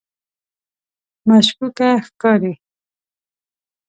مشکوکه 1.27 1.89
ښکاري. 2.05 2.53